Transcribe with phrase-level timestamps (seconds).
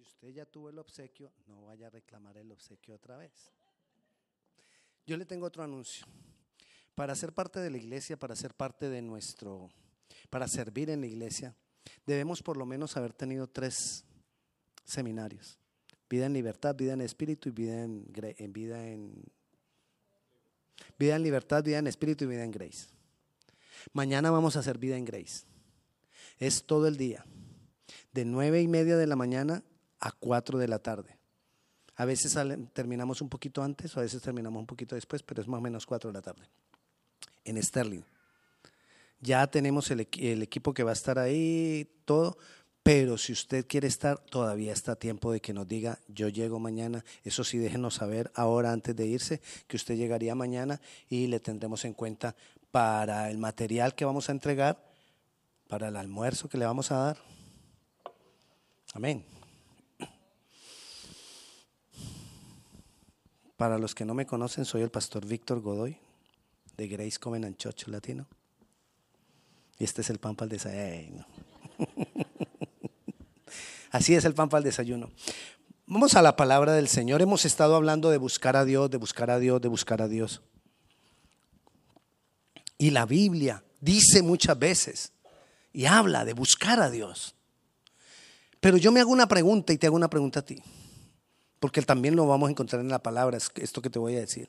[0.00, 3.52] Si usted ya tuvo el obsequio, no vaya a reclamar el obsequio otra vez.
[5.06, 6.06] Yo le tengo otro anuncio.
[6.94, 9.68] Para ser parte de la iglesia, para ser parte de nuestro,
[10.30, 11.54] para servir en la iglesia,
[12.06, 14.06] debemos por lo menos haber tenido tres
[14.86, 15.58] seminarios.
[16.08, 18.06] Vida en libertad, vida en espíritu y vida en,
[18.54, 19.22] vida en
[20.98, 22.88] vida en libertad, vida en espíritu y vida en grace.
[23.92, 25.44] Mañana vamos a hacer vida en grace.
[26.38, 27.26] Es todo el día,
[28.12, 29.62] de nueve y media de la mañana
[30.00, 31.16] a cuatro de la tarde.
[31.96, 32.36] A veces
[32.72, 35.60] terminamos un poquito antes o a veces terminamos un poquito después, pero es más o
[35.60, 36.48] menos cuatro de la tarde.
[37.44, 38.02] En Sterling.
[39.20, 42.38] Ya tenemos el, equipo que va a estar ahí, todo,
[42.82, 47.04] pero si usted quiere estar, todavía está tiempo de que nos diga, yo llego mañana.
[47.22, 51.84] Eso sí, déjenos saber ahora antes de irse que usted llegaría mañana y le tendremos
[51.84, 52.34] en cuenta
[52.70, 54.82] para el material que vamos a entregar,
[55.68, 57.18] para el almuerzo que le vamos a dar.
[58.94, 59.22] Amén.
[63.60, 65.98] Para los que no me conocen, soy el pastor Víctor Godoy
[66.78, 68.26] de Grace Covenant Church Latino.
[69.78, 71.26] Y este es el pan para el desayuno.
[73.90, 75.10] Así es el pan para el desayuno.
[75.84, 77.20] Vamos a la palabra del Señor.
[77.20, 80.40] Hemos estado hablando de buscar a Dios, de buscar a Dios, de buscar a Dios.
[82.78, 85.12] Y la Biblia dice muchas veces
[85.74, 87.34] y habla de buscar a Dios.
[88.58, 90.62] Pero yo me hago una pregunta y te hago una pregunta a ti
[91.60, 94.48] porque también lo vamos a encontrar en la palabra, esto que te voy a decir.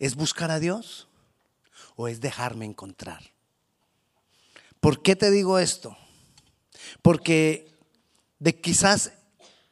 [0.00, 1.08] ¿Es buscar a Dios
[1.94, 3.30] o es dejarme encontrar?
[4.80, 5.96] ¿Por qué te digo esto?
[7.00, 7.72] Porque
[8.40, 9.12] de quizás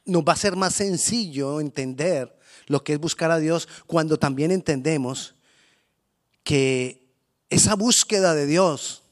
[0.05, 4.51] nos va a ser más sencillo entender lo que es buscar a Dios cuando también
[4.51, 5.35] entendemos
[6.43, 7.13] que
[7.49, 9.03] esa búsqueda de Dios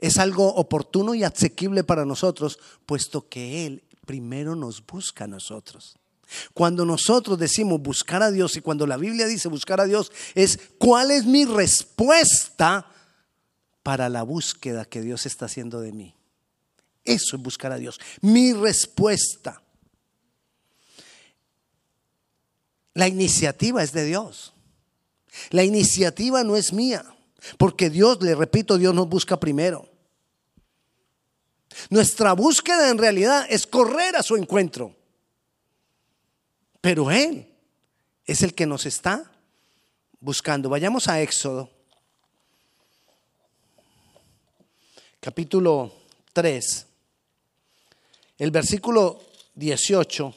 [0.00, 5.96] es algo oportuno y asequible para nosotros, puesto que Él primero nos busca a nosotros.
[6.54, 10.58] Cuando nosotros decimos buscar a Dios y cuando la Biblia dice buscar a Dios, es
[10.78, 12.86] cuál es mi respuesta
[13.82, 16.14] para la búsqueda que Dios está haciendo de mí.
[17.04, 18.00] Eso es buscar a Dios.
[18.20, 19.62] Mi respuesta.
[22.94, 24.52] La iniciativa es de Dios.
[25.50, 27.04] La iniciativa no es mía.
[27.58, 29.88] Porque Dios, le repito, Dios nos busca primero.
[31.90, 34.94] Nuestra búsqueda en realidad es correr a su encuentro.
[36.82, 37.48] Pero Él
[38.26, 39.30] es el que nos está
[40.20, 40.68] buscando.
[40.68, 41.70] Vayamos a Éxodo,
[45.20, 45.94] capítulo
[46.32, 46.86] 3,
[48.38, 49.22] el versículo
[49.54, 50.34] 18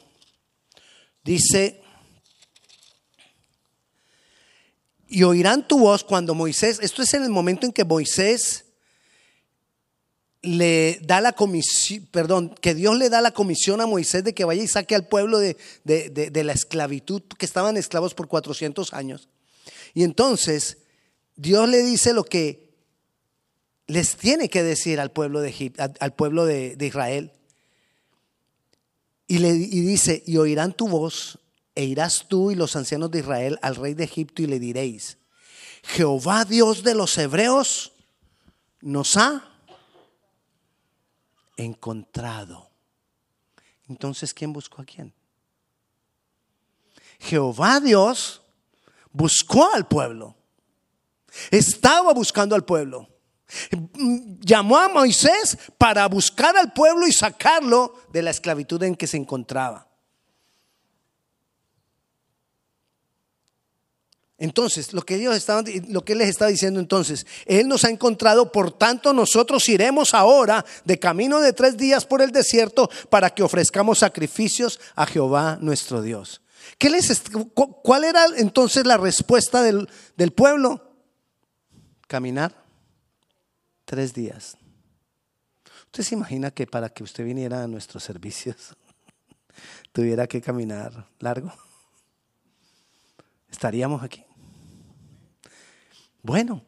[1.23, 1.81] dice,
[5.07, 8.64] y oirán tu voz cuando Moisés, esto es en el momento en que Moisés
[10.45, 14.45] le da la comisión, perdón, que Dios le da la comisión a Moisés de que
[14.45, 19.27] vaya y saque al pueblo de, de, la esclavitud, que estaban esclavos por 400 años.
[19.93, 20.77] Y entonces
[21.35, 22.73] Dios le dice lo que
[23.87, 27.31] les tiene que decir al pueblo de, Egipto, al pueblo de, Israel.
[29.27, 31.39] Y, le, y dice, y oirán tu voz,
[31.73, 35.17] e irás tú y los ancianos de Israel al rey de Egipto y le diréis,
[35.83, 37.91] Jehová Dios de los hebreos
[38.81, 39.54] nos ha
[41.57, 42.69] encontrado.
[43.87, 45.13] Entonces, ¿quién buscó a quién?
[47.19, 48.41] Jehová Dios
[49.11, 50.35] buscó al pueblo.
[51.51, 53.09] Estaba buscando al pueblo.
[54.39, 59.17] Llamó a Moisés para buscar al pueblo y sacarlo de la esclavitud en que se
[59.17, 59.87] encontraba.
[64.37, 67.89] Entonces, lo que, Dios estaba, lo que Él les está diciendo entonces, Él nos ha
[67.89, 73.29] encontrado, por tanto nosotros iremos ahora de camino de tres días por el desierto para
[73.29, 76.41] que ofrezcamos sacrificios a Jehová nuestro Dios.
[76.77, 77.23] ¿Qué les,
[77.53, 79.87] ¿Cuál era entonces la respuesta del,
[80.17, 80.81] del pueblo?
[82.07, 82.53] Caminar
[83.85, 84.57] tres días.
[85.85, 88.75] ¿Usted se imagina que para que usted viniera a nuestros servicios
[89.93, 91.53] tuviera que caminar largo?
[93.55, 94.24] estaríamos aquí.
[96.25, 96.65] Bueno,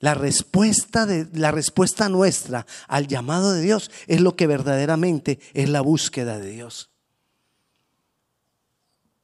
[0.00, 5.70] la respuesta, de, la respuesta nuestra al llamado de Dios es lo que verdaderamente es
[5.70, 6.90] la búsqueda de Dios.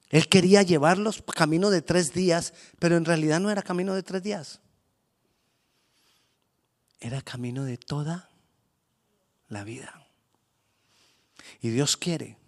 [0.09, 4.23] Él quería llevarlos camino de tres días, pero en realidad no era camino de tres
[4.23, 4.61] días.
[6.99, 8.31] Era camino de toda
[9.49, 10.07] la vida.
[11.61, 12.39] Y Dios quiere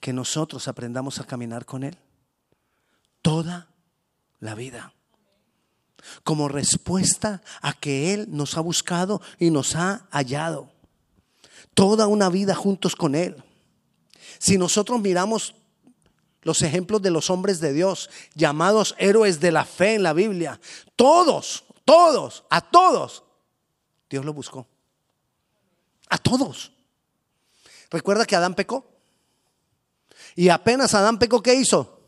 [0.00, 1.96] que nosotros aprendamos a caminar con Él
[3.20, 3.68] toda
[4.40, 4.94] la vida.
[6.24, 10.70] Como respuesta a que Él nos ha buscado y nos ha hallado.
[11.74, 13.42] Toda una vida juntos con Él.
[14.38, 15.54] Si nosotros miramos
[16.42, 20.60] los ejemplos de los hombres de Dios, llamados héroes de la fe en la Biblia,
[20.96, 23.22] todos, todos, a todos,
[24.10, 24.66] Dios lo buscó.
[26.08, 26.72] A todos.
[27.90, 28.84] ¿Recuerda que Adán pecó?
[30.34, 32.00] Y apenas Adán pecó, ¿qué hizo?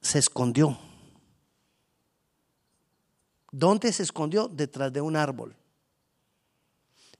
[0.00, 0.78] Se escondió.
[3.56, 4.48] ¿Dónde se escondió?
[4.48, 5.54] Detrás de un árbol.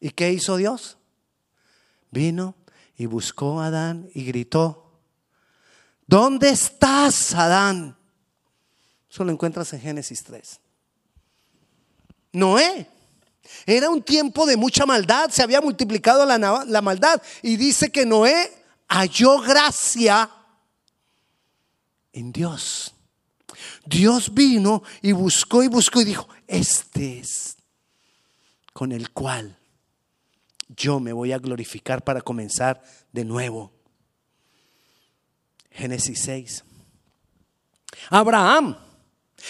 [0.00, 0.98] ¿Y qué hizo Dios?
[2.10, 2.56] Vino
[2.96, 4.98] y buscó a Adán y gritó,
[6.08, 7.96] ¿dónde estás, Adán?
[9.08, 10.58] Eso lo encuentras en Génesis 3.
[12.32, 12.90] Noé.
[13.64, 18.04] Era un tiempo de mucha maldad, se había multiplicado la, la maldad y dice que
[18.04, 18.50] Noé
[18.88, 20.28] halló gracia
[22.12, 22.92] en Dios.
[23.86, 27.56] Dios vino y buscó y buscó y dijo, este es
[28.72, 29.56] con el cual
[30.68, 32.82] yo me voy a glorificar para comenzar
[33.12, 33.72] de nuevo.
[35.70, 36.64] Génesis 6.
[38.10, 38.76] Abraham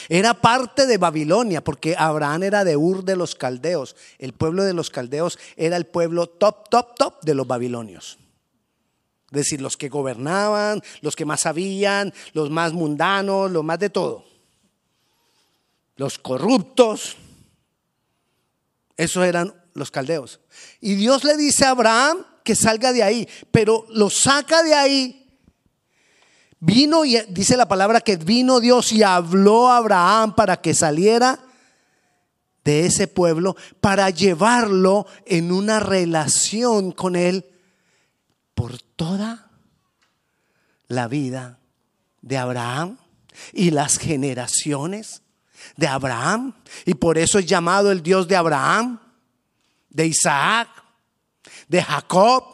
[0.09, 3.97] era parte de Babilonia porque Abraham era de Ur de los Caldeos.
[4.19, 8.19] El pueblo de los Caldeos era el pueblo top, top, top de los babilonios.
[9.35, 13.91] Es decir, los que gobernaban, los que más sabían, los más mundanos, lo más de
[13.91, 14.25] todo.
[15.97, 17.17] Los corruptos.
[18.97, 20.39] Esos eran los caldeos.
[20.81, 25.41] Y Dios le dice a Abraham que salga de ahí, pero lo saca de ahí.
[26.61, 31.41] Vino y dice la palabra que vino Dios y habló a Abraham para que saliera
[32.63, 37.45] de ese pueblo, para llevarlo en una relación con él
[38.55, 39.51] por toda
[40.89, 41.59] la vida
[42.23, 42.99] de Abraham
[43.53, 45.23] y las generaciones
[45.77, 46.55] de Abraham.
[46.85, 49.01] Y por eso es llamado el Dios de Abraham,
[49.91, 50.69] de Isaac,
[51.69, 52.45] de Jacob.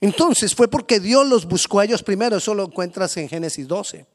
[0.00, 4.06] Entonces fue porque Dios los buscó a ellos primero, eso lo encuentras en Génesis 12.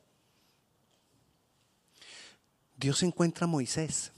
[2.78, 4.12] Dios encuentra a Moisés.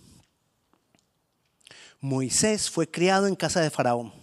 [2.00, 4.23] Moisés fue criado en casa de Faraón.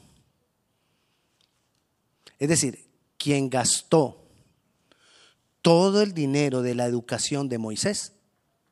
[2.40, 2.88] Es decir,
[3.18, 4.26] quien gastó
[5.62, 8.14] todo el dinero de la educación de Moisés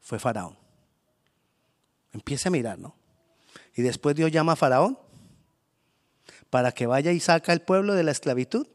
[0.01, 0.59] fue Faraón.
[2.13, 2.97] Empiece a mirar, ¿no?
[3.77, 4.99] Y después Dios llama a Faraón
[6.49, 8.67] para que vaya y saque al pueblo de la esclavitud.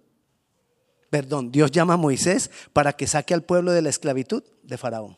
[1.09, 5.17] Perdón, Dios llama a Moisés para que saque al pueblo de la esclavitud de Faraón.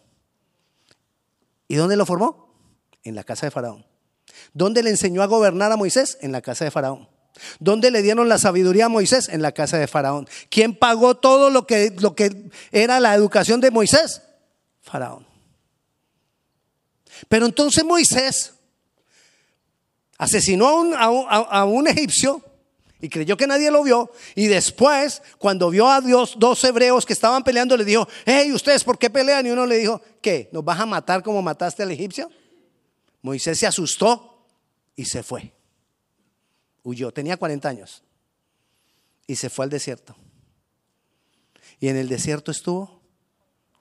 [1.67, 2.55] ¿Y dónde lo formó?
[3.03, 3.85] En la casa de Faraón.
[4.53, 6.17] ¿Dónde le enseñó a gobernar a Moisés?
[6.21, 7.09] En la casa de Faraón.
[7.59, 9.29] ¿Dónde le dieron la sabiduría a Moisés?
[9.29, 10.27] En la casa de Faraón.
[10.49, 14.21] ¿Quién pagó todo lo que, lo que era la educación de Moisés?
[14.81, 15.25] Faraón.
[17.27, 18.55] Pero entonces Moisés
[20.17, 22.41] Asesinó a un, egipcio
[23.01, 24.11] y creyó que nadie lo vio.
[24.33, 28.83] Y después, cuando vio a Dios, dos hebreos que estaban peleando, le dijo, hey, ¿ustedes
[28.85, 29.45] por qué pelean?
[29.45, 30.49] Y uno le dijo, ¿qué?
[30.53, 32.31] ¿Nos vas a matar como mataste al egipcio?
[33.21, 34.45] Moisés se asustó
[34.95, 35.51] y se fue.
[36.85, 38.03] Huyó, tenía 40 años.
[39.25, 40.15] Y se fue al desierto.
[41.79, 43.01] Y en el desierto estuvo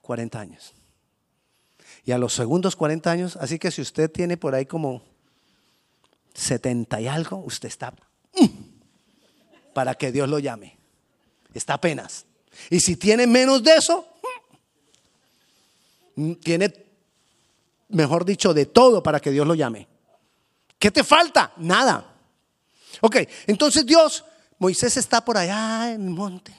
[0.01, 0.73] 40 años.
[2.03, 5.03] Y a los segundos 40 años, así que si usted tiene por ahí como
[6.33, 8.45] 70 y algo, usted está mm,
[9.71, 10.75] para que Dios lo llame.
[11.53, 12.25] Está apenas.
[12.71, 14.07] Y si tiene menos de eso,
[16.15, 16.73] mm, tiene,
[17.89, 19.87] mejor dicho, de todo para que Dios lo llame.
[20.79, 21.53] ¿Qué te falta?
[21.57, 22.14] Nada.
[23.01, 24.23] Ok, entonces Dios,
[24.59, 26.55] Moisés está por allá en el monte.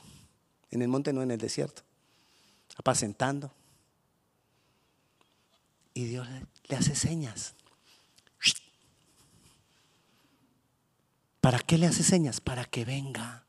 [0.70, 1.82] En el monte, no en el desierto.
[2.76, 3.52] Apacentando.
[5.94, 6.28] Y Dios
[6.68, 7.54] le hace señas.
[11.40, 12.40] ¿Para qué le hace señas?
[12.40, 13.46] Para que venga.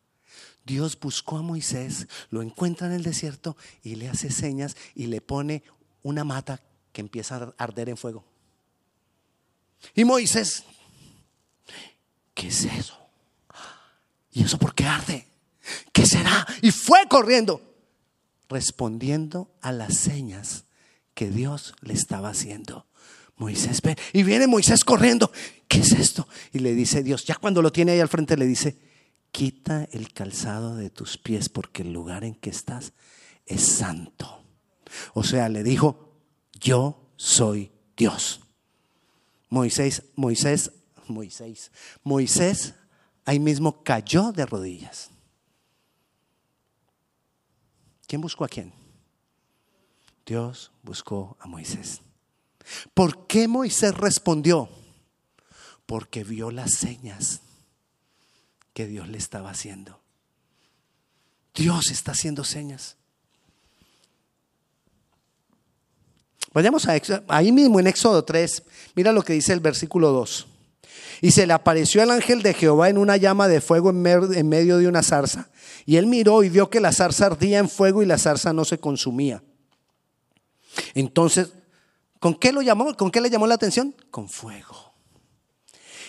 [0.63, 5.21] Dios buscó a Moisés, lo encuentra en el desierto y le hace señas y le
[5.21, 5.63] pone
[6.03, 8.25] una mata que empieza a arder en fuego.
[9.95, 10.63] Y Moisés,
[12.37, 12.95] ¿qué es eso?
[14.31, 15.27] ¿Y eso por qué arde?
[15.91, 16.45] ¿Qué será?
[16.61, 17.59] Y fue corriendo,
[18.47, 20.65] respondiendo a las señas
[21.15, 22.85] que Dios le estaba haciendo.
[23.37, 23.97] Moisés, ve.
[24.13, 25.31] Y viene Moisés corriendo.
[25.67, 26.27] ¿Qué es esto?
[26.53, 28.77] Y le dice Dios, ya cuando lo tiene ahí al frente, le dice,
[29.31, 32.93] quita el calzado de tus pies porque el lugar en que estás
[33.47, 34.43] es santo.
[35.15, 36.13] O sea, le dijo,
[36.59, 38.41] yo soy Dios.
[39.49, 40.71] Moisés, Moisés,
[41.09, 41.71] Moisés,
[42.03, 42.73] Moisés
[43.25, 45.09] ahí mismo cayó de rodillas.
[48.07, 48.73] ¿Quién buscó a quién?
[50.25, 52.01] Dios buscó a Moisés.
[52.93, 54.69] ¿Por qué Moisés respondió?
[55.85, 57.41] Porque vio las señas
[58.73, 59.99] que Dios le estaba haciendo.
[61.53, 62.97] Dios está haciendo señas.
[66.53, 68.63] Vayamos a ahí mismo en Éxodo 3,
[68.95, 70.47] mira lo que dice el versículo 2.
[71.21, 74.01] Y se le apareció el ángel de Jehová en una llama de fuego en,
[74.49, 75.49] medio de una zarza.
[75.85, 78.65] Y él miró y vio que la zarza ardía en fuego y la zarza no
[78.65, 79.43] se consumía.
[80.93, 81.53] Entonces,
[82.19, 82.95] ¿con qué lo llamó?
[82.95, 83.95] ¿Con qué le llamó la atención?
[84.11, 84.93] Con fuego.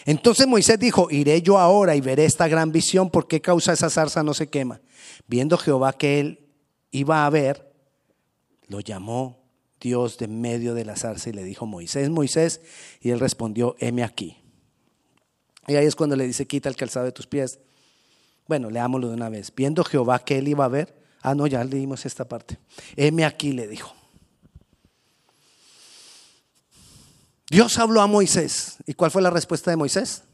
[0.04, 3.90] Entonces Moisés dijo, iré yo ahora y veré esta gran visión, ¿por qué causa esa
[3.90, 4.80] zarza no se quema?
[5.26, 6.49] Viendo Jehová que él
[6.90, 7.71] iba a ver,
[8.68, 9.38] lo llamó
[9.80, 12.61] Dios de medio de la zarza y le dijo, Moisés, Moisés,
[13.00, 14.38] y él respondió, heme aquí.
[15.68, 17.58] Y ahí es cuando le dice, quita el calzado de tus pies.
[18.46, 19.52] Bueno, leámoslo de una vez.
[19.54, 22.58] Viendo Jehová que él iba a ver, ah, no, ya leímos esta parte.
[22.96, 23.94] Heme aquí, le dijo.
[27.50, 28.78] Dios habló a Moisés.
[28.87, 30.25] ¿Y cuál fue la respuesta de Moisés?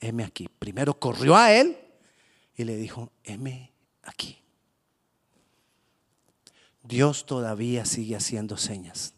[0.00, 0.48] Heme aquí.
[0.58, 1.78] Primero corrió a él
[2.56, 3.72] y le dijo, heme
[4.02, 4.42] aquí.
[6.82, 9.14] Dios todavía sigue haciendo señas.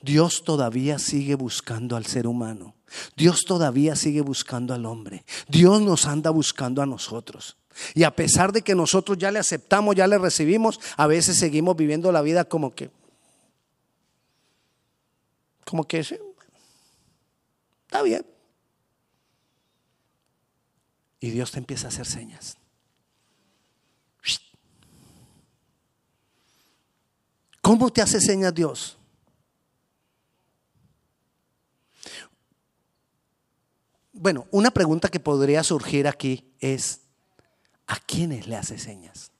[0.00, 2.76] Dios todavía sigue buscando al ser humano.
[3.16, 5.24] Dios todavía sigue buscando al hombre.
[5.48, 7.56] Dios nos anda buscando a nosotros.
[7.94, 11.76] Y a pesar de que nosotros ya le aceptamos, ya le recibimos, a veces seguimos
[11.76, 12.90] viviendo la vida como que,
[15.64, 18.26] como que está bien.
[21.20, 22.56] Y Dios te empieza a hacer señas.
[27.62, 28.98] ¿Cómo te hace señas Dios?
[34.22, 37.00] Bueno, una pregunta que podría surgir aquí es,
[37.88, 39.32] ¿a quiénes le hace señas?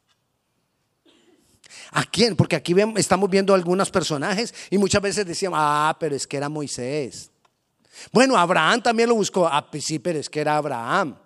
[1.93, 2.35] ¿A quién?
[2.35, 6.49] Porque aquí estamos viendo algunos personajes y muchas veces decíamos, ah, pero es que era
[6.49, 7.31] Moisés.
[8.11, 9.47] Bueno, Abraham también lo buscó.
[9.47, 11.17] Ah, pues sí, pero es que era Abraham.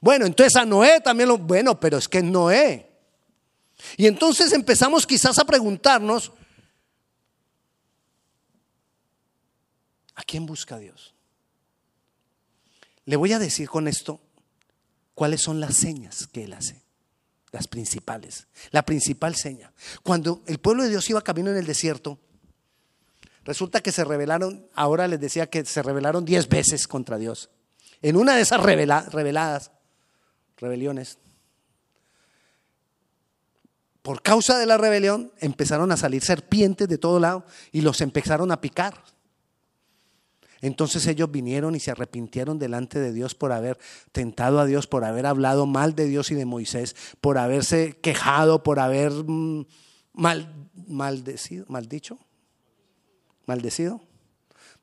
[0.00, 2.90] Bueno, entonces a Noé también lo, bueno, pero es que es Noé.
[3.96, 6.32] Y entonces empezamos quizás a preguntarnos,
[10.16, 11.14] ¿a quién busca Dios?
[13.08, 14.20] Le voy a decir con esto
[15.14, 16.82] cuáles son las señas que Él hace
[17.52, 18.48] las principales.
[18.70, 19.72] La principal seña.
[20.02, 22.18] Cuando el pueblo de Dios iba camino en el desierto,
[23.44, 27.48] resulta que se rebelaron, ahora les decía que se rebelaron diez veces contra Dios.
[28.02, 29.70] En una de esas reveladas,
[30.58, 31.16] rebeliones,
[34.02, 38.52] por causa de la rebelión empezaron a salir serpientes de todo lado y los empezaron
[38.52, 39.02] a picar.
[40.60, 43.78] Entonces ellos vinieron y se arrepintieron delante de Dios por haber
[44.12, 48.62] tentado a Dios, por haber hablado mal de Dios y de Moisés, por haberse quejado,
[48.62, 49.66] por haber mm,
[50.12, 52.18] mal, maldecido, maldicho,
[53.46, 54.00] maldecido,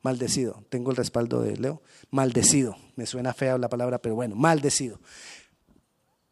[0.02, 0.64] maldecido.
[0.70, 1.82] Tengo el respaldo de Leo.
[2.10, 2.76] Maldecido.
[2.94, 5.00] Me suena fea la palabra, pero bueno, maldecido.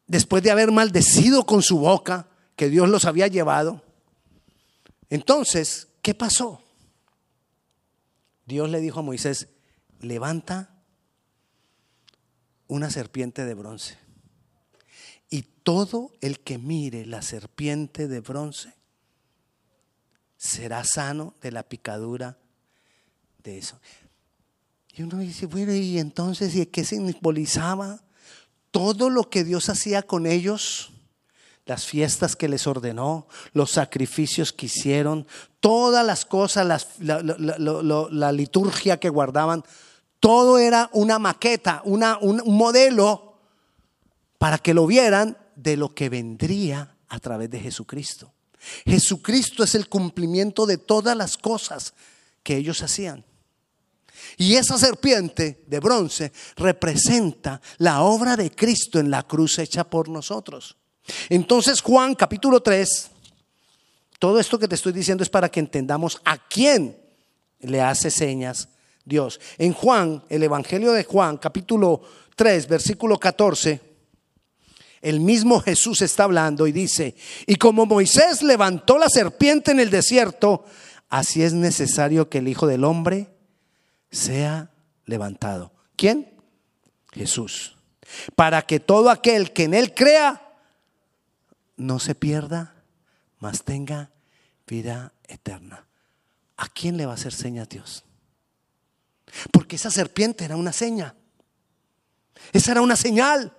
[0.06, 3.82] Después de haber maldecido con su boca, que Dios los había llevado,
[5.10, 6.63] entonces, ¿qué pasó?
[8.46, 9.48] Dios le dijo a Moisés,
[10.00, 10.74] levanta
[12.66, 13.98] una serpiente de bronce.
[15.30, 18.74] Y todo el que mire la serpiente de bronce
[20.36, 22.38] será sano de la picadura
[23.42, 23.80] de eso.
[24.92, 28.04] Y uno dice, bueno, y entonces, ¿y qué simbolizaba?
[28.70, 30.93] Todo lo que Dios hacía con ellos
[31.66, 35.26] las fiestas que les ordenó, los sacrificios que hicieron,
[35.60, 39.64] todas las cosas, la, liturgia que guardaban,
[40.20, 43.38] todo era una maqueta, una, un modelo
[44.38, 48.32] para que lo vieran de lo que vendría a través de Jesucristo.
[48.84, 51.94] Jesucristo es el cumplimiento de todas las cosas
[52.42, 53.24] que ellos hacían.
[54.36, 60.08] Y esa serpiente de bronce representa la obra de Cristo en la cruz hecha por
[60.08, 60.76] nosotros.
[61.28, 63.10] Entonces Juan capítulo 3,
[64.18, 66.96] todo esto que te estoy diciendo es para que entendamos a quién
[67.60, 68.68] le hace señas
[69.04, 69.40] Dios.
[69.58, 72.02] En Juan, el Evangelio de Juan capítulo
[72.36, 73.80] 3, versículo 14,
[75.02, 77.14] el mismo Jesús está hablando y dice,
[77.46, 80.64] y como Moisés levantó la serpiente en el desierto,
[81.10, 83.28] así es necesario que el Hijo del Hombre
[84.10, 84.70] sea
[85.04, 85.72] levantado.
[85.96, 86.32] ¿Quién?
[87.12, 87.76] Jesús.
[88.34, 90.43] Para que todo aquel que en él crea
[91.76, 92.74] no se pierda,
[93.38, 94.10] mas tenga
[94.66, 95.86] vida eterna.
[96.56, 98.04] ¿A quién le va a hacer señas Dios?
[99.50, 101.14] Porque esa serpiente era una seña.
[102.52, 103.56] Esa era una señal.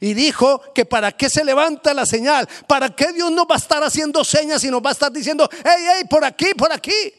[0.00, 3.58] Y dijo que para qué se levanta la señal, para qué Dios no va a
[3.58, 7.12] estar haciendo señas y nos va a estar diciendo, hey, hey, por aquí, por aquí.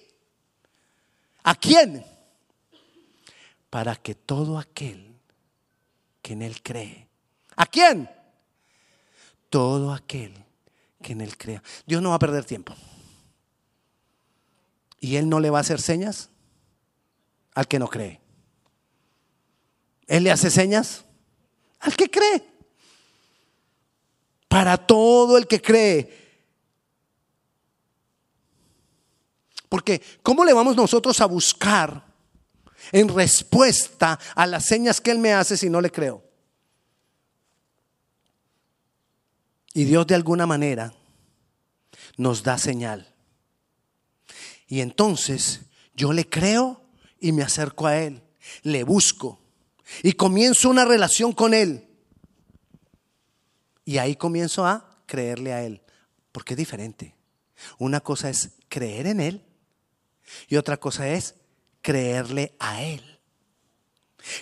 [1.43, 2.05] ¿A quién?
[3.69, 5.15] Para que todo aquel
[6.21, 7.07] que en Él cree.
[7.55, 8.09] ¿A quién?
[9.49, 10.33] Todo aquel
[11.01, 11.63] que en Él crea.
[11.85, 12.75] Dios no va a perder tiempo.
[14.99, 16.29] ¿Y Él no le va a hacer señas?
[17.53, 18.19] Al que no cree.
[20.07, 21.05] Él le hace señas
[21.79, 22.43] al que cree.
[24.47, 26.27] Para todo el que cree.
[29.69, 32.05] Porque ¿cómo le vamos nosotros a buscar
[32.91, 36.26] en respuesta a las señas que Él me hace si no le creo?
[39.77, 40.91] Y Dios de alguna manera
[42.17, 43.13] nos da señal.
[44.67, 45.61] Y entonces
[45.93, 46.81] yo le creo
[47.19, 48.23] y me acerco a Él,
[48.63, 49.39] le busco
[50.01, 51.87] y comienzo una relación con Él.
[53.85, 55.83] Y ahí comienzo a creerle a Él,
[56.31, 57.13] porque es diferente.
[57.77, 59.45] Una cosa es creer en Él
[60.47, 61.35] y otra cosa es
[61.83, 63.16] creerle a Él.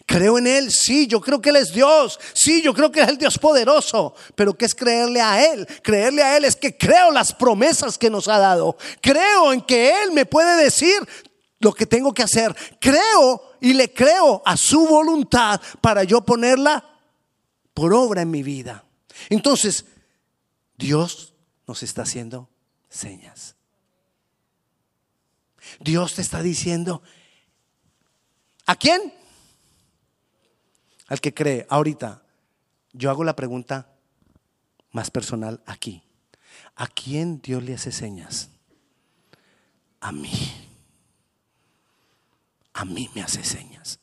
[0.06, 3.08] Creo en Él, sí, yo creo que Él es Dios, sí, yo creo que es
[3.08, 5.68] el Dios poderoso, pero ¿qué es creerle a Él?
[5.84, 10.02] Creerle a Él es que creo las promesas que nos ha dado, creo en que
[10.04, 10.96] Él me puede decir
[11.60, 16.84] lo que tengo que hacer, creo y le creo a su voluntad para yo ponerla
[17.74, 18.86] por obra en mi vida.
[19.30, 19.86] Entonces,
[20.78, 21.34] Dios
[21.68, 22.50] nos está haciendo
[22.90, 23.56] señas.
[25.80, 27.02] Dios te está diciendo,
[28.66, 29.14] ¿a quién?
[31.08, 31.66] Al que cree.
[31.70, 32.24] Ahorita,
[32.94, 33.90] yo hago la pregunta
[34.92, 36.02] más personal aquí.
[36.76, 38.50] ¿A quién Dios le hace señas?
[40.00, 40.32] A mí.
[42.74, 44.00] A mí me hace señas.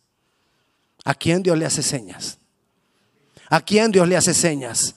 [1.05, 2.39] ¿A quién Dios le hace señas?
[3.49, 4.95] ¿A quién Dios le hace señas?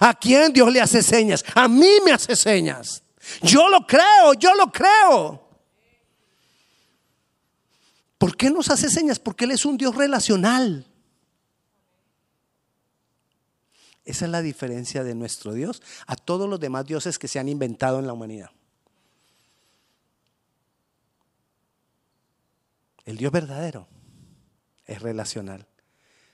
[0.00, 1.44] ¿A quién Dios le hace señas?
[1.54, 3.02] A mí me hace señas.
[3.42, 5.48] Yo lo creo, yo lo creo.
[8.18, 9.18] ¿Por qué nos hace señas?
[9.18, 10.86] Porque Él es un Dios relacional.
[14.04, 17.48] Esa es la diferencia de nuestro Dios a todos los demás dioses que se han
[17.48, 18.50] inventado en la humanidad.
[23.04, 23.88] El Dios verdadero
[24.86, 25.66] es relacional.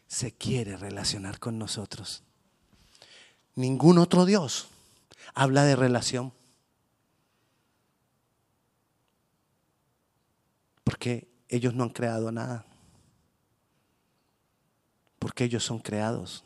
[0.07, 2.23] Se quiere relacionar con nosotros.
[3.55, 4.69] Ningún otro Dios
[5.35, 6.33] habla de relación.
[10.85, 12.65] Porque ellos no han creado nada.
[15.19, 16.45] Porque ellos son creados.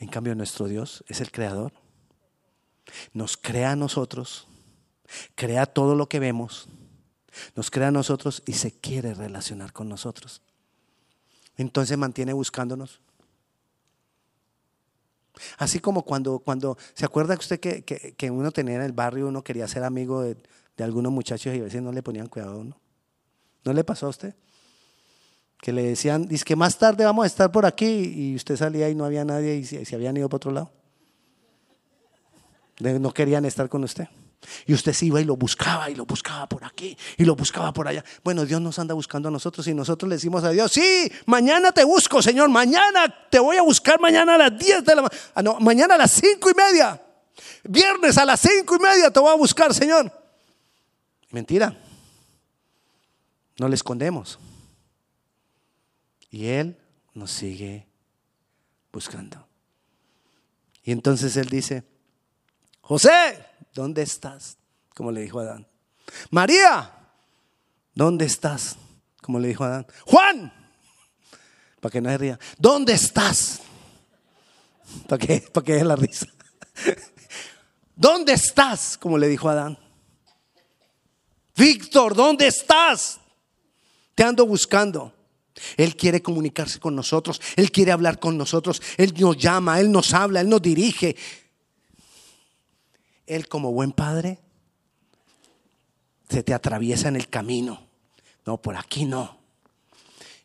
[0.00, 1.72] En cambio, nuestro Dios es el creador.
[3.12, 4.48] Nos crea a nosotros,
[5.34, 6.68] crea todo lo que vemos,
[7.54, 10.42] nos crea a nosotros y se quiere relacionar con nosotros.
[11.56, 13.00] Entonces mantiene buscándonos.
[15.58, 19.44] Así como cuando, cuando ¿se acuerda usted que, que, uno tenía en el barrio, uno
[19.44, 20.36] quería ser amigo de,
[20.76, 22.80] de, algunos muchachos y a veces no le ponían cuidado a uno?
[23.64, 24.34] ¿No le pasó a usted?
[25.60, 28.88] Que le decían, dice que más tarde vamos a estar por aquí y usted salía
[28.88, 30.72] y no había nadie y se, habían ido para otro lado.
[32.78, 34.08] No querían estar con usted.
[34.66, 37.72] Y usted se iba y lo buscaba y lo buscaba por aquí y lo buscaba
[37.74, 38.02] por allá.
[38.24, 41.72] Bueno, Dios nos anda buscando a nosotros y nosotros le decimos a Dios, sí, mañana
[41.72, 45.20] te busco, Señor, mañana te voy a buscar, mañana a las 10 de la mañana,
[45.34, 47.02] ah, mañana a las 5 y media,
[47.64, 50.10] viernes a las 5 y media te voy a buscar, Señor.
[51.30, 51.76] Mentira,
[53.58, 54.38] no le escondemos.
[56.30, 56.78] Y Él
[57.12, 57.86] nos sigue
[58.92, 59.46] buscando.
[60.82, 61.84] Y entonces Él dice,
[62.80, 64.56] José, ¿dónde estás?
[64.94, 65.66] Como le dijo Adán.
[66.30, 66.92] María,
[67.94, 68.76] ¿dónde estás?
[69.20, 69.86] Como le dijo Adán.
[70.06, 70.52] Juan,
[71.80, 72.38] para que no se ría.
[72.58, 73.60] ¿Dónde estás?
[75.08, 75.40] ¿Para?
[75.52, 76.26] Para que es la risa.
[77.94, 78.96] ¿Dónde estás?
[78.96, 79.78] Como le dijo Adán.
[81.56, 83.20] Víctor, ¿dónde estás?
[84.14, 85.12] Te ando buscando.
[85.76, 90.14] Él quiere comunicarse con nosotros, Él quiere hablar con nosotros, Él nos llama, Él nos
[90.14, 91.16] habla, Él nos dirige,
[93.30, 94.40] él como buen padre
[96.28, 97.86] se te atraviesa en el camino.
[98.44, 99.38] No, por aquí no.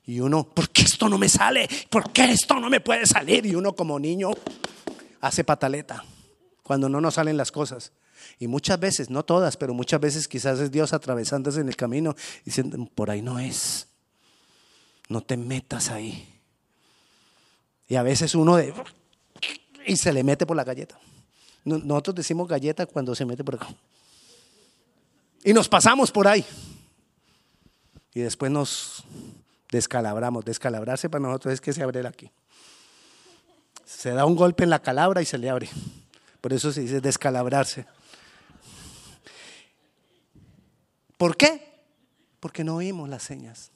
[0.06, 1.68] Y uno, ¿por qué esto no me sale?
[1.90, 3.44] ¿Por qué esto no me puede salir?
[3.48, 4.30] Y uno como niño
[5.20, 6.06] hace pataleta
[6.62, 7.92] cuando no nos salen las cosas.
[8.38, 12.16] Y muchas veces, no todas, pero muchas veces quizás es Dios atravesándose en el camino
[12.44, 13.88] diciendo, por ahí no es.
[15.10, 16.28] No te metas ahí.
[17.88, 18.74] Y a veces uno de,
[19.86, 21.00] y se le mete por la galleta.
[21.64, 23.68] Nosotros decimos galleta cuando se mete por acá.
[25.44, 26.46] Y nos pasamos por ahí.
[28.14, 29.04] Y después nos
[29.70, 30.46] descalabramos.
[30.46, 32.32] Descalabrarse para nosotros es que se abre aquí.
[33.86, 35.70] Se da un golpe en la calabra y se le abre.
[36.42, 37.86] Por eso se dice descalabrarse.
[41.18, 41.84] ¿Por qué?
[42.40, 43.72] Porque no oímos las señas.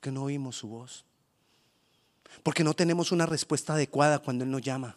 [0.00, 1.04] Porque no oímos su voz.
[2.42, 4.96] Porque no tenemos una respuesta adecuada cuando Él nos llama.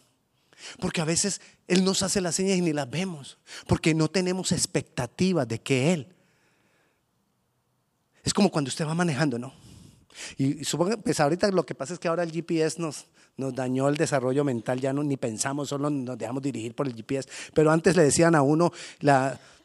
[0.80, 3.36] Porque a veces Él nos hace las señas y ni las vemos.
[3.66, 6.08] Porque no tenemos expectativa de que Él.
[8.22, 9.52] Es como cuando usted va manejando, ¿no?
[10.38, 13.88] Y, supongo, pues ahorita lo que pasa es que ahora el GPS nos, nos dañó
[13.88, 17.28] el desarrollo mental, ya no ni pensamos, solo nos dejamos dirigir por el GPS.
[17.52, 18.72] Pero antes le decían a uno,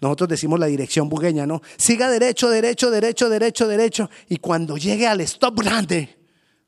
[0.02, 1.62] nosotros decimos la dirección bugueña, ¿no?
[1.78, 4.10] Siga derecho, derecho, derecho, derecho, derecho.
[4.30, 6.18] Y cuando llegue al stop grande,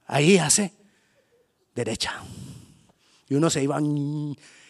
[0.08, 0.74] ahí hace
[1.74, 2.22] derecha.
[3.30, 3.80] Y uno se iba.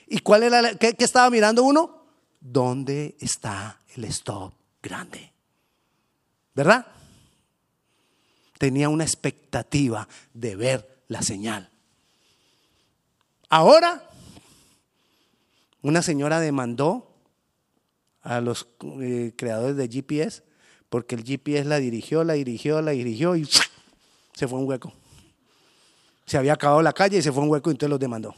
[0.08, 0.76] ¿Y cuál era?
[0.76, 2.06] qué, qué estaba mirando uno?
[2.40, 5.32] ¿Dónde está el stop grande?
[6.54, 6.86] ¿Verdad?
[8.62, 11.72] Tenía una expectativa de ver la señal.
[13.50, 14.08] Ahora,
[15.82, 17.12] una señora demandó
[18.22, 18.68] a los
[19.00, 20.44] eh, creadores de GPS
[20.90, 23.50] porque el GPS la dirigió, la dirigió, la dirigió y
[24.36, 24.94] se fue un hueco.
[26.28, 28.36] Se había acabado la calle y se fue un hueco y entonces los demandó.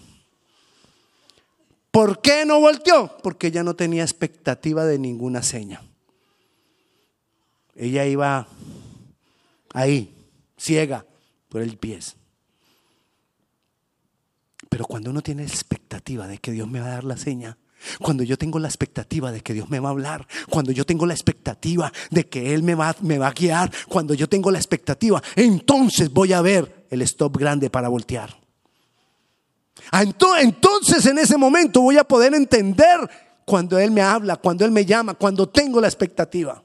[1.92, 3.18] ¿Por qué no volteó?
[3.22, 5.82] Porque ella no tenía expectativa de ninguna seña.
[7.76, 8.48] Ella iba
[9.74, 10.16] ahí,
[10.58, 11.06] ciega
[11.50, 12.16] por el GPS.
[14.70, 17.58] Pero cuando uno tiene expectativa de que Dios me va a dar la seña,
[18.00, 21.06] cuando yo tengo la expectativa de que Dios me va a hablar, cuando yo tengo
[21.06, 24.58] la expectativa de que Él me va, me va a guiar, cuando yo tengo la
[24.58, 28.36] expectativa, entonces voy a ver el stop grande para voltear.
[29.92, 33.00] Ah, entonces en ese momento voy a poder entender
[33.46, 36.64] cuando Él me habla, cuando Él me llama, cuando tengo la expectativa.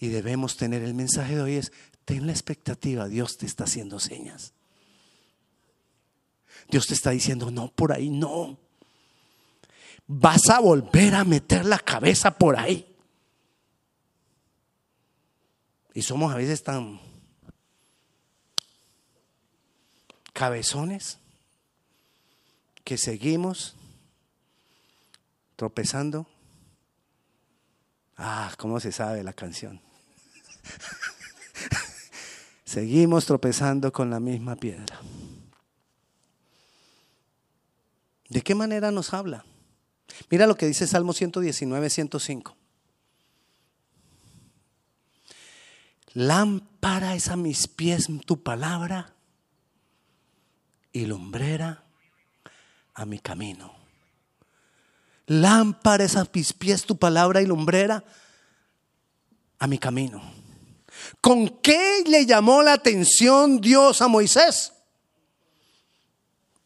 [0.00, 1.72] Y debemos tener el mensaje de hoy es,
[2.06, 4.54] ten la expectativa, Dios te está haciendo señas.
[6.70, 8.58] Dios te está diciendo, no, por ahí no.
[10.06, 12.86] Vas a volver a meter la cabeza por ahí.
[15.92, 16.98] Y somos a veces tan
[20.32, 21.18] cabezones
[22.84, 23.76] que seguimos
[25.56, 26.26] tropezando.
[28.16, 29.89] Ah, ¿cómo se sabe la canción?
[32.64, 35.00] seguimos tropezando con la misma piedra.
[38.28, 39.44] ¿De qué manera nos habla?
[40.30, 42.56] Mira lo que dice Salmo 119, 105.
[46.12, 49.14] Lámpara es a mis pies tu palabra
[50.92, 51.84] y lumbrera
[52.94, 53.74] a mi camino.
[55.26, 58.04] Lámpara es a mis pies tu palabra y lumbrera
[59.58, 60.39] a mi camino.
[61.20, 64.72] ¿Con qué le llamó la atención Dios a Moisés?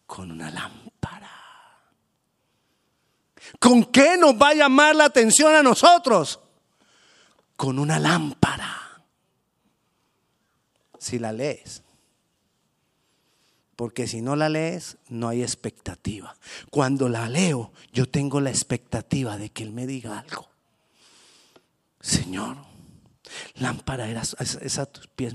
[0.06, 1.30] Con una lámpara.
[3.58, 6.40] ¿Con qué nos va a llamar la atención a nosotros?
[7.56, 9.02] Con una lámpara.
[10.98, 11.82] Si la lees.
[13.76, 16.36] Porque si no la lees, no hay expectativa.
[16.70, 20.48] Cuando la leo, yo tengo la expectativa de que Él me diga algo.
[22.00, 22.56] Señor,
[23.54, 25.34] lámpara es a tus pies,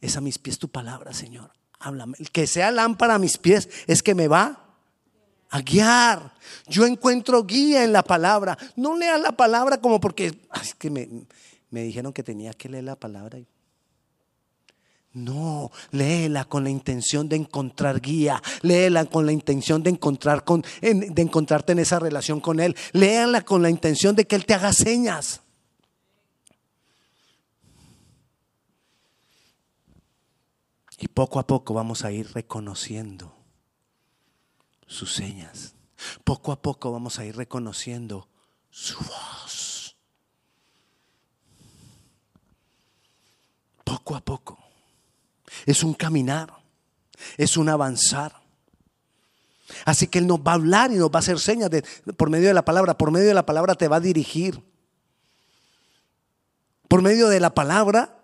[0.00, 1.52] es a mis pies tu palabra, Señor.
[1.80, 2.16] Háblame.
[2.18, 4.68] El que sea lámpara a mis pies es que me va
[5.50, 6.34] a guiar.
[6.66, 8.58] Yo encuentro guía en la palabra.
[8.76, 11.08] No lea la palabra como porque es que me,
[11.70, 13.38] me, dijeron que tenía que leer la palabra.
[15.12, 20.62] No, léela con la intención de encontrar guía, léela con la intención de encontrar con,
[20.80, 24.54] de encontrarte en esa relación con él, léala con la intención de que él te
[24.54, 25.40] haga señas.
[30.98, 33.34] Y poco a poco vamos a ir reconociendo
[34.86, 35.74] sus señas.
[36.24, 38.28] Poco a poco vamos a ir reconociendo
[38.70, 39.96] su voz.
[43.84, 44.58] Poco a poco.
[45.66, 46.52] Es un caminar,
[47.36, 48.42] es un avanzar.
[49.84, 51.70] Así que Él nos va a hablar y nos va a hacer señas
[52.16, 52.98] por medio de la palabra.
[52.98, 54.62] Por medio de la palabra te va a dirigir.
[56.88, 58.17] Por medio de la palabra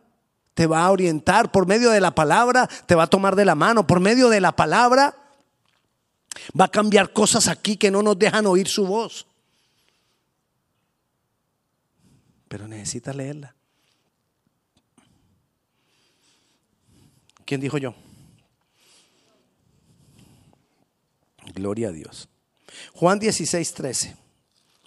[0.54, 1.52] te va a orientar.
[1.52, 3.86] Por medio de la palabra te va a tomar de la mano.
[3.86, 5.16] Por medio de la palabra
[6.58, 9.26] Va a cambiar cosas aquí que no nos dejan oír su voz.
[12.48, 13.54] Pero necesita leerla.
[17.44, 17.94] ¿Quién dijo yo?
[21.54, 22.28] Gloria a Dios.
[22.94, 24.16] Juan 16, 13.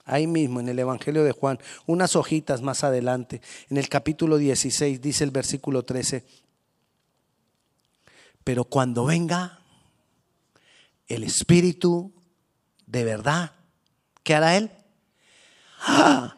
[0.07, 5.01] Ahí mismo en el Evangelio de Juan, unas hojitas más adelante, en el capítulo 16,
[5.01, 6.25] dice el versículo 13.
[8.45, 9.59] Pero cuando venga
[11.07, 12.13] el Espíritu
[12.85, 13.51] de verdad,
[14.23, 14.71] ¿qué hará Él?
[15.81, 16.37] ¡Ah!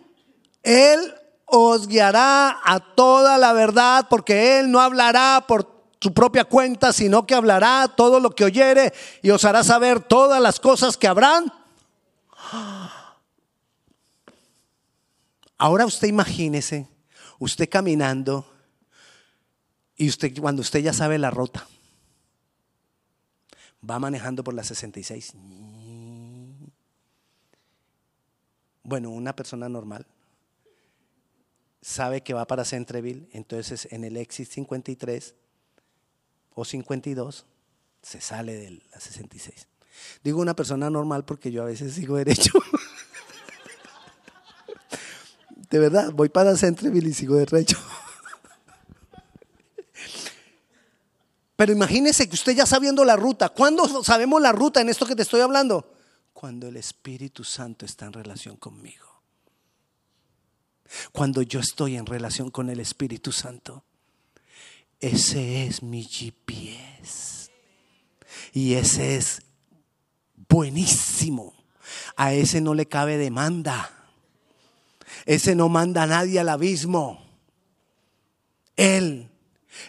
[0.63, 0.99] Él
[1.45, 7.27] os guiará a toda la verdad porque Él no hablará por su propia cuenta, sino
[7.27, 11.58] que hablará todo lo que oyere y os hará saber todas las cosas que habrán.
[15.61, 16.87] Ahora usted imagínese,
[17.37, 18.49] usted caminando
[19.97, 21.67] y usted cuando usted ya sabe la ruta,
[23.87, 25.33] va manejando por la 66.
[28.83, 30.07] Bueno, una persona normal
[31.81, 35.35] sabe que va para Centreville, entonces en el Exit 53
[36.55, 37.45] o 52
[38.01, 39.67] se sale de la 66.
[40.23, 42.53] Digo una persona normal porque yo a veces sigo derecho.
[45.69, 47.77] De verdad, voy para Centreville y sigo derecho.
[51.55, 53.49] Pero imagínese que usted ya sabiendo la ruta.
[53.49, 55.93] ¿Cuándo sabemos la ruta en esto que te estoy hablando?
[56.33, 59.05] Cuando el Espíritu Santo está en relación conmigo.
[61.11, 63.83] Cuando yo estoy en relación con el Espíritu Santo.
[65.01, 67.51] Ese es mi GPS.
[68.53, 69.41] Y ese es
[70.47, 71.53] buenísimo.
[72.15, 73.98] A ese no le cabe demanda.
[75.29, 77.23] Ese no manda a nadie al abismo.
[78.75, 79.29] Él,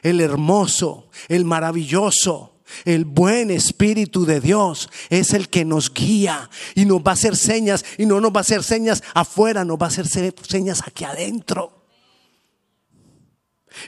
[0.02, 6.84] el hermoso, el maravilloso, el buen Espíritu de Dios es el que nos guía y
[6.84, 9.86] nos va a hacer señas y no nos va a hacer señas afuera, nos va
[9.86, 10.06] a hacer
[10.46, 11.86] señas aquí adentro.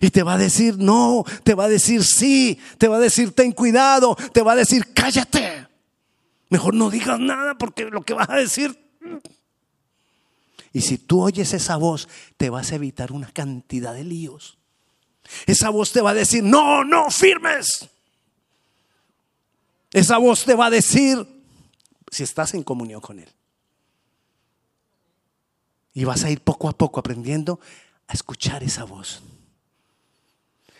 [0.00, 3.32] Y te va a decir no, te va a decir sí, te va a decir
[3.32, 5.68] ten cuidado, te va a decir cállate.
[6.48, 8.74] Mejor no digas nada porque lo que vas a decir
[10.72, 14.58] y si tú oyes esa voz, te vas a evitar una cantidad de líos.
[15.46, 17.88] Esa voz te va a decir, no, no, firmes.
[19.92, 21.26] Esa voz te va a decir,
[22.10, 23.28] si estás en comunión con Él.
[25.92, 27.60] Y vas a ir poco a poco aprendiendo
[28.06, 29.20] a escuchar esa voz.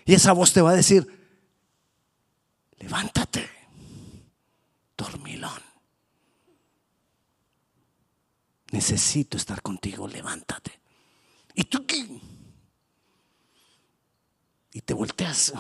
[0.07, 1.07] Y esa voz te va a decir,
[2.79, 3.49] levántate,
[4.97, 5.72] dormilón.
[8.73, 10.73] Necesito estar contigo, levántate.
[11.55, 12.05] ¿Y tú qué?
[14.73, 15.53] Y te volteas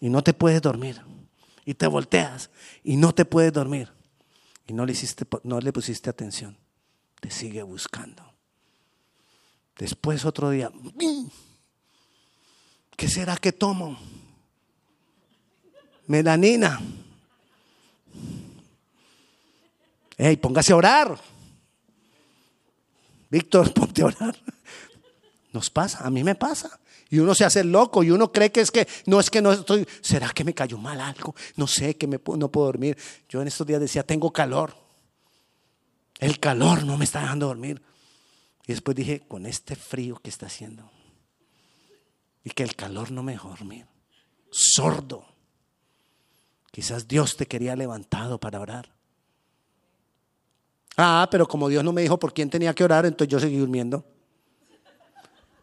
[0.00, 1.00] y no te puedes dormir.
[1.64, 2.50] Y te volteas
[2.82, 3.92] y no te puedes dormir.
[4.66, 6.56] Y no le, hiciste, no le pusiste atención.
[7.20, 8.32] Te sigue buscando.
[9.76, 10.72] Después otro día,
[12.96, 13.98] ¿qué será que tomo?
[16.06, 16.80] Melanina.
[20.16, 21.31] Ey, póngase a orar.
[23.32, 24.36] Víctor, ponte a orar.
[25.52, 26.78] Nos pasa, a mí me pasa.
[27.08, 29.52] Y uno se hace loco y uno cree que es que no es que no
[29.52, 29.86] estoy.
[30.00, 31.34] ¿Será que me cayó mal algo?
[31.56, 32.96] No sé, que me, no puedo dormir.
[33.28, 34.74] Yo en estos días decía, tengo calor.
[36.18, 37.82] El calor no me está dejando dormir.
[38.66, 40.90] Y después dije, con este frío que está haciendo.
[42.44, 43.86] Y que el calor no me deja dormir.
[44.50, 45.26] Sordo.
[46.70, 48.94] Quizás Dios te quería levantado para orar.
[50.96, 53.56] Ah, pero como Dios no me dijo por quién tenía que orar, entonces yo seguí
[53.56, 54.04] durmiendo.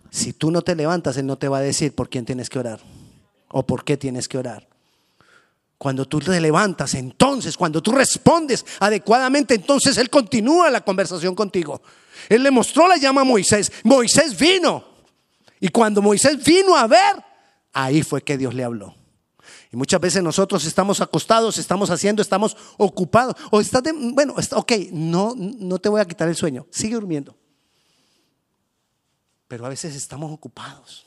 [0.09, 2.59] Si tú no te levantas, Él no te va a decir por quién tienes que
[2.59, 2.79] orar
[3.49, 4.67] o por qué tienes que orar.
[5.77, 11.81] Cuando tú te levantas, entonces, cuando tú respondes adecuadamente, entonces Él continúa la conversación contigo.
[12.27, 13.71] Él le mostró la llama a Moisés.
[13.83, 14.83] Moisés vino.
[15.61, 17.23] Y cuando Moisés vino a ver,
[17.71, 18.98] ahí fue que Dios le habló.
[19.71, 23.35] Y muchas veces nosotros estamos acostados, estamos haciendo, estamos ocupados.
[23.51, 26.95] O estás de, bueno, está, ok, no, no te voy a quitar el sueño, sigue
[26.95, 27.35] durmiendo.
[29.47, 31.05] Pero a veces estamos ocupados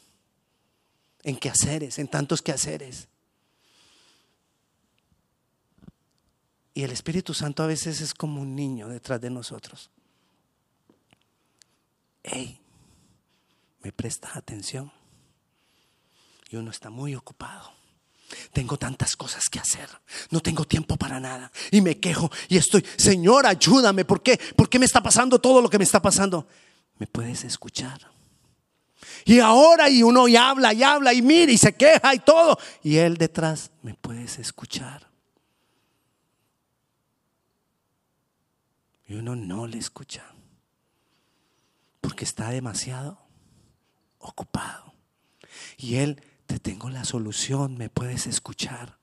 [1.25, 3.09] en quehaceres, en tantos quehaceres.
[6.75, 9.90] Y el Espíritu Santo a veces es como un niño detrás de nosotros.
[12.22, 12.61] Hey,
[13.83, 14.90] me presta atención.
[16.48, 17.82] Y uno está muy ocupado.
[18.53, 19.88] Tengo tantas cosas que hacer.
[20.31, 21.51] No tengo tiempo para nada.
[21.71, 24.05] Y me quejo y estoy, Señor, ayúdame.
[24.05, 24.38] ¿Por qué?
[24.57, 26.47] ¿Por qué me está pasando todo lo que me está pasando?
[26.99, 28.12] ¿Me puedes escuchar?
[29.25, 32.59] Y ahora y uno y habla y habla y mira y se queja y todo.
[32.83, 35.09] Y él detrás, ¿me puedes escuchar?
[39.07, 40.25] Y uno no le escucha.
[42.01, 43.18] Porque está demasiado
[44.18, 44.95] ocupado.
[45.77, 48.99] Y él te tengo la solución, me puedes escuchar.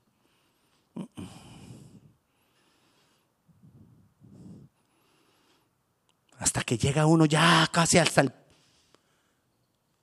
[6.38, 8.32] Hasta que llega uno ya casi hasta el...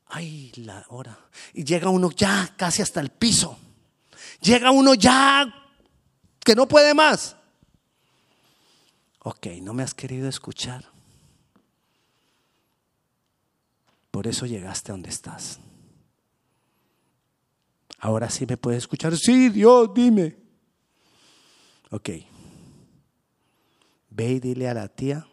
[0.08, 1.18] Ay, la hora.
[1.54, 3.58] Y llega uno ya casi hasta el piso.
[4.42, 5.46] Llega uno ya
[6.44, 7.38] que no puede más.
[9.20, 10.84] Ok, no me has querido escuchar.
[14.12, 15.62] Por eso llegaste a donde estás.
[18.00, 19.16] Ahora sí me puede escuchar.
[19.18, 20.38] Sí, Dios, dime.
[21.92, 22.10] Ok.
[24.10, 25.28] Ve y dile a la tía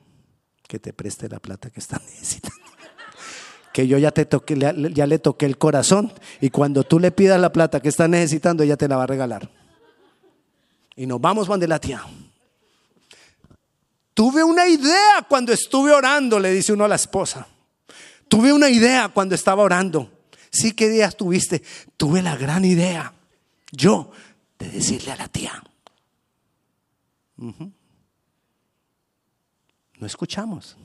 [0.66, 2.60] que te preste la plata que está necesitando.
[3.72, 7.40] Que yo ya, te toqué, ya le toqué el corazón y cuando tú le pidas
[7.40, 9.50] la plata que está necesitando, ella te la va a regalar.
[10.94, 12.02] Y nos vamos de la tía.
[14.14, 17.48] Tuve una idea cuando estuve orando, le dice uno a la esposa.
[18.28, 20.08] Tuve una idea cuando estaba orando.
[20.54, 21.64] Sí, ¿qué días tuviste?
[21.96, 23.12] Tuve la gran idea,
[23.72, 24.12] yo,
[24.56, 25.60] de decirle a la tía.
[27.36, 27.72] No
[30.06, 30.76] escuchamos.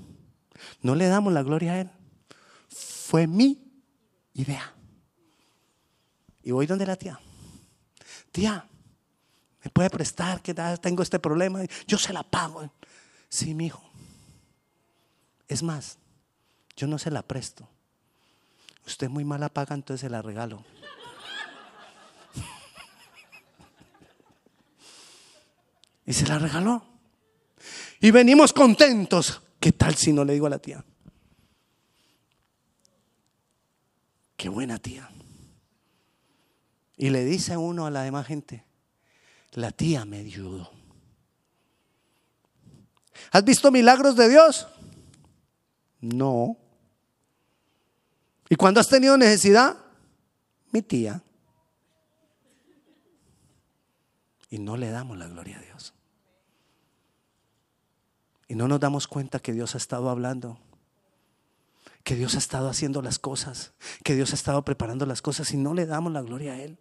[0.82, 1.91] No le damos la gloria a Él.
[2.67, 3.63] Fue mi
[4.34, 4.73] idea.
[6.41, 7.19] Y voy donde la tía.
[8.32, 8.67] Tía,
[9.63, 10.41] ¿me puede prestar?
[10.41, 11.62] Que tengo este problema.
[11.86, 12.73] Yo se la pago.
[13.29, 13.88] Sí, mi hijo.
[15.47, 15.99] Es más,
[16.75, 17.69] yo no se la presto.
[18.89, 20.65] Usted muy mala paga, entonces se la regalo.
[26.08, 26.84] Y se la regaló.
[27.99, 29.43] Y venimos contentos.
[29.60, 30.84] ¿Qué tal si no le digo a la tía?
[34.36, 35.08] Qué buena tía.
[36.97, 38.65] Y le dice uno a la demás gente,
[39.52, 40.71] la tía me ayudó.
[43.32, 44.67] ¿Has visto milagros de Dios?
[46.02, 46.58] No.
[48.50, 49.78] ¿Y cuando has tenido necesidad?
[50.72, 51.22] Mi tía.
[54.50, 55.94] Y no le damos la gloria a Dios.
[58.48, 60.58] Y no nos damos cuenta que Dios ha estado hablando,
[62.04, 65.58] que Dios ha estado haciendo las cosas, que Dios ha estado preparando las cosas y
[65.58, 66.80] no le damos la gloria a Él.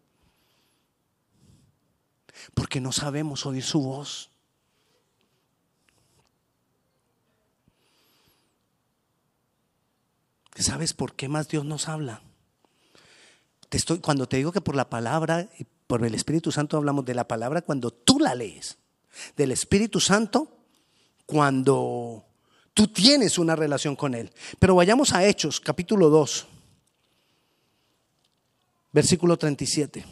[2.55, 4.31] Porque no sabemos oír su voz.
[10.59, 12.23] ¿Sabes por qué más Dios nos habla?
[13.68, 17.05] Te estoy, cuando te digo que por la palabra y por el Espíritu Santo hablamos
[17.05, 18.79] de la palabra cuando tú la lees,
[19.37, 20.51] del Espíritu Santo
[21.27, 22.25] cuando
[22.75, 24.33] tú tienes una relación con Él.
[24.59, 26.47] Pero vayamos a Hechos, capítulo 2,
[28.92, 30.05] versículo 37.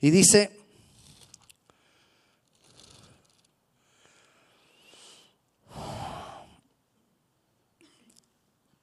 [0.00, 0.59] Y dice,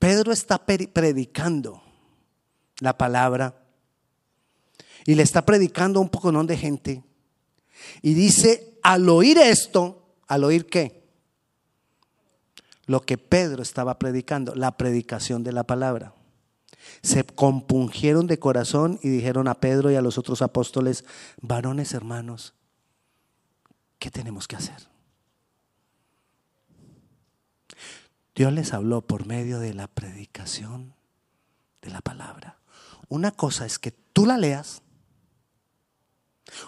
[0.07, 1.83] Pedro está predicando
[2.79, 3.61] la palabra
[5.05, 7.03] y le está predicando a un poco de gente.
[8.01, 11.09] Y dice, al oír esto, ¿al oír qué?
[12.85, 16.13] Lo que Pedro estaba predicando, la predicación de la palabra.
[17.01, 21.03] Se compungieron de corazón y dijeron a Pedro y a los otros apóstoles,
[21.41, 22.53] varones hermanos,
[23.99, 24.87] ¿qué tenemos que hacer?
[28.37, 30.93] Dios les habló por medio de la predicación
[31.81, 32.59] de la palabra.
[33.09, 34.83] Una cosa es que tú la leas,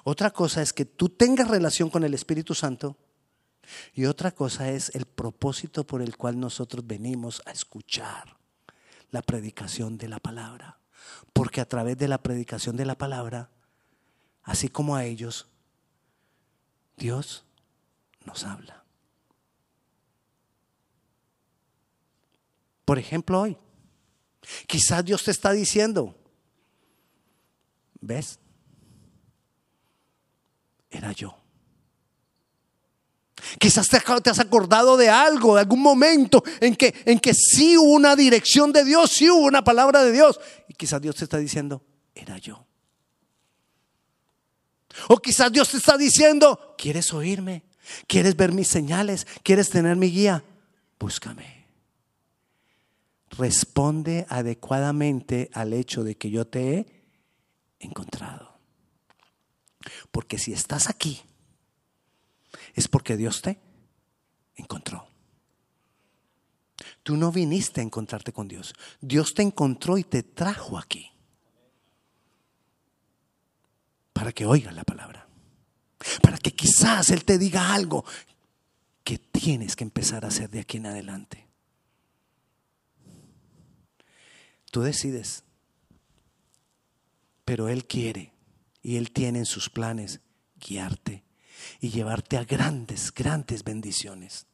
[0.03, 2.97] otra cosa es que tú tengas relación con el Espíritu Santo
[3.93, 8.37] y otra cosa es el propósito por el cual nosotros venimos a escuchar
[9.11, 10.79] la predicación de la palabra.
[11.33, 13.51] Porque a través de la predicación de la palabra,
[14.41, 15.47] así como a ellos,
[16.97, 17.45] Dios
[18.25, 18.79] nos habla.
[22.89, 23.55] Por ejemplo, hoy.
[24.65, 26.15] Quizás Dios te está diciendo,
[28.01, 28.39] ¿ves?
[30.89, 31.37] Era yo.
[33.59, 37.93] Quizás te, has acordado de algo, de algún momento en que, en que sí hubo
[37.93, 40.39] una dirección de Dios, sí hubo una palabra de Dios.
[40.67, 41.83] Y quizás Dios te está diciendo,
[42.15, 42.65] era yo.
[45.09, 47.65] O quizás Dios te está diciendo, ¿quieres oírme?
[48.07, 49.27] ¿Quieres ver mis señales?
[49.43, 50.43] ¿Quieres tener mi guía?
[50.97, 51.58] Búscame
[53.31, 56.85] responde adecuadamente al hecho de que yo te he
[57.79, 58.59] encontrado.
[60.11, 61.21] Porque si estás aquí,
[62.73, 63.59] es porque Dios te
[64.55, 65.07] encontró.
[67.03, 68.73] Tú no viniste a encontrarte con Dios.
[69.01, 71.11] Dios te encontró y te trajo aquí.
[74.13, 75.27] Para que oigas la palabra.
[76.21, 78.05] Para que quizás Él te diga algo
[79.03, 81.48] que tienes que empezar a hacer de aquí en adelante.
[84.71, 85.43] Tú decides.
[87.45, 88.33] Pero Él quiere
[88.81, 90.21] y Él tiene en sus planes
[90.59, 91.23] guiarte
[91.79, 94.45] y llevarte a grandes, grandes bendiciones.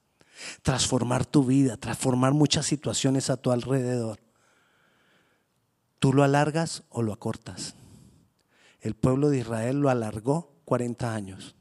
[0.61, 4.19] Transformar tu vida, transformar muchas situaciones a tu alrededor.
[5.99, 7.75] Tú lo alargas o lo acortas.
[8.81, 11.55] El pueblo de Israel lo alargó 40 años.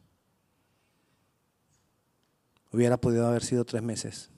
[2.71, 4.31] Hubiera podido haber sido tres meses.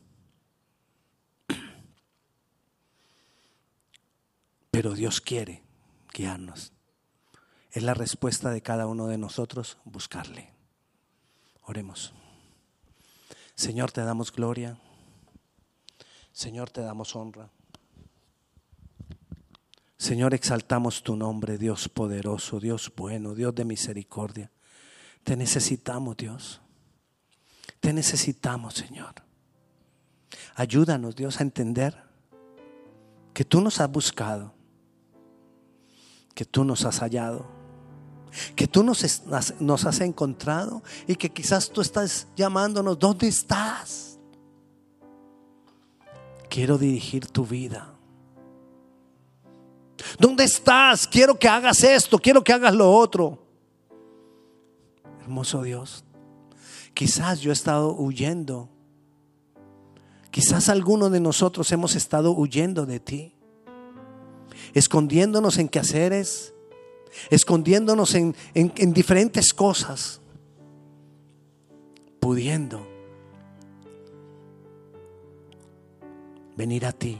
[4.76, 5.62] Pero Dios quiere
[6.12, 6.74] guiarnos.
[7.70, 10.52] Es la respuesta de cada uno de nosotros buscarle.
[11.62, 12.12] Oremos.
[13.54, 14.78] Señor, te damos gloria.
[16.30, 17.48] Señor, te damos honra.
[19.96, 24.50] Señor, exaltamos tu nombre, Dios poderoso, Dios bueno, Dios de misericordia.
[25.24, 26.60] Te necesitamos, Dios.
[27.80, 29.14] Te necesitamos, Señor.
[30.54, 31.96] Ayúdanos, Dios, a entender
[33.32, 34.55] que tú nos has buscado,
[36.36, 37.46] que tú nos has hallado,
[38.54, 44.18] que tú nos, has encontrado y que quizás tú estás llamándonos, ¿dónde estás?
[46.50, 47.90] Quiero dirigir tu vida.
[50.18, 51.06] ¿Dónde estás?
[51.06, 53.42] Quiero que hagas esto, quiero que hagas lo otro.
[55.22, 56.04] Hermoso Dios,
[56.92, 58.68] quizás yo he estado huyendo.
[60.30, 63.35] Quizás algunos de nosotros hemos estado huyendo de ti,
[64.78, 66.54] escondiéndonos en quehaceres,
[67.30, 70.20] escondiéndonos en, en diferentes cosas,
[72.20, 72.86] pudiendo
[76.56, 77.18] venir a ti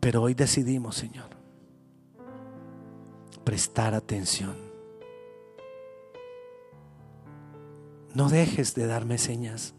[0.00, 1.28] pero hoy decidimos, Señor,
[3.44, 4.56] prestar atención.
[8.14, 9.74] No dejes de darme señas.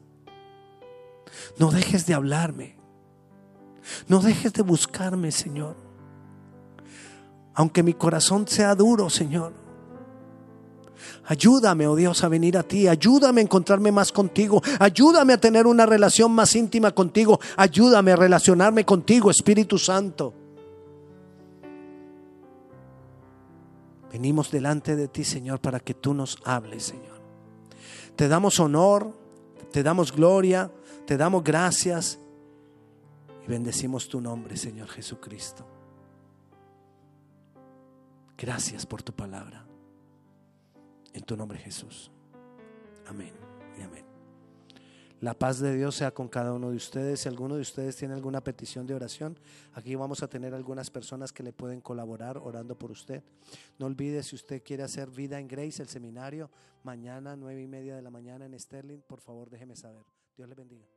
[1.58, 2.78] No dejes de hablarme.
[4.08, 5.76] No dejes de buscarme, Señor.
[7.54, 9.54] Aunque mi corazón sea duro, Señor.
[11.26, 12.88] Ayúdame, oh Dios, a venir a ti.
[12.88, 14.62] Ayúdame a encontrarme más contigo.
[14.80, 17.40] Ayúdame a tener una relación más íntima contigo.
[17.58, 20.34] Ayúdame a relacionarme contigo, Espíritu Santo.
[24.12, 27.22] Venimos delante de ti, Señor, para que tú nos hables, Señor.
[28.16, 29.14] Te damos honor,
[29.72, 30.70] te damos gloria,
[31.06, 32.20] te damos gracias
[33.52, 35.68] bendecimos tu nombre, Señor Jesucristo.
[38.38, 39.68] Gracias por tu palabra.
[41.14, 42.10] En tu nombre Jesús.
[43.08, 43.34] Amén
[43.78, 44.06] y amén.
[45.20, 47.20] La paz de Dios sea con cada uno de ustedes.
[47.20, 49.38] Si alguno de ustedes tiene alguna petición de oración,
[49.74, 53.22] aquí vamos a tener algunas personas que le pueden colaborar orando por usted.
[53.78, 56.50] No olvide si usted quiere hacer vida en Grace, el seminario,
[56.84, 60.06] mañana nueve y media de la mañana en Sterling, por favor déjeme saber.
[60.38, 60.91] Dios le bendiga.